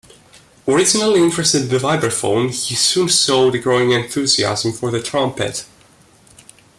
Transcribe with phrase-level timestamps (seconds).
[0.67, 5.63] Originally interested in the vibraphone, he soon showed a growing enthusiasm for the trumpet.